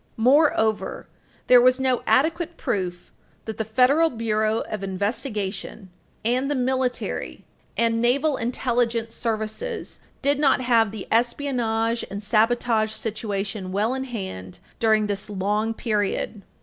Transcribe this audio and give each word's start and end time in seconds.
Moreover, 0.17 1.07
there 1.45 1.61
was 1.61 1.79
no 1.79 2.01
adequate 2.07 2.57
proof 2.57 3.11
that 3.45 3.59
the 3.59 3.63
Federal 3.63 4.09
Bureau 4.09 4.61
of 4.61 4.81
Investigation 4.81 5.91
and 6.25 6.49
the 6.49 6.55
military 6.55 7.43
and 7.77 8.01
naval 8.01 8.35
intelligence 8.35 9.13
services 9.13 9.99
did 10.23 10.39
not 10.39 10.59
have 10.61 10.89
the 10.89 11.07
espionage 11.11 12.03
and 12.09 12.23
sabotage 12.23 12.93
situation 12.93 13.71
well 13.71 13.93
in 13.93 14.05
hand 14.05 14.57
during 14.79 15.05
this 15.05 15.29
long 15.29 15.71
period. 15.71 16.41